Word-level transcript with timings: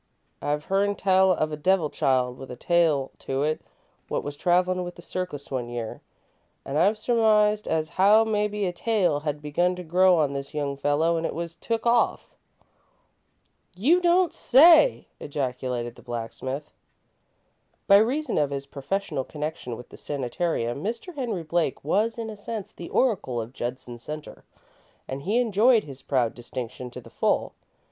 I've 0.41 0.65
hearn 0.65 0.95
tell 0.95 1.31
of 1.31 1.51
a 1.51 1.55
'devil 1.55 1.91
child' 1.91 2.39
with 2.39 2.49
a 2.49 2.55
tail 2.55 3.11
to 3.19 3.43
it 3.43 3.61
what 4.07 4.23
was 4.23 4.35
travellin' 4.35 4.83
with 4.83 4.95
the 4.95 5.01
circus 5.03 5.51
one 5.51 5.69
year, 5.69 6.01
an' 6.65 6.75
I've 6.77 6.97
surmised 6.97 7.67
as 7.67 7.89
how 8.01 8.23
mebbe 8.23 8.65
a 8.67 8.71
tail 8.71 9.19
had 9.19 9.43
begun 9.43 9.75
to 9.75 9.83
grow 9.83 10.17
on 10.17 10.33
this 10.33 10.55
young 10.55 10.75
feller 10.75 11.15
an' 11.19 11.23
it 11.25 11.35
was 11.35 11.53
took 11.53 11.85
off." 11.85 12.33
"You 13.75 14.01
don't 14.01 14.33
say!" 14.33 15.05
ejaculated 15.19 15.93
the 15.93 16.01
blacksmith. 16.01 16.73
By 17.85 17.97
reason 17.97 18.39
of 18.39 18.49
his 18.49 18.65
professional 18.65 19.23
connection 19.23 19.77
with 19.77 19.89
the 19.89 19.97
sanitarium, 19.97 20.83
Mr. 20.83 21.13
Henry 21.13 21.43
Blake 21.43 21.83
was, 21.83 22.17
in 22.17 22.31
a 22.31 22.35
sense, 22.35 22.71
the 22.71 22.89
oracle 22.89 23.39
of 23.39 23.53
Judson 23.53 23.99
Centre, 23.99 24.45
and 25.07 25.21
he 25.21 25.37
enjoyed 25.39 25.83
his 25.83 26.01
proud 26.01 26.33
distinction 26.33 26.89
to 26.89 27.01
the 27.01 27.11
full. 27.11 27.53